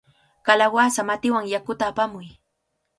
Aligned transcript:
¡Kalawasa 0.45 1.01
matiwan 1.09 1.49
yakuta 1.53 1.83
apamuy! 1.91 2.27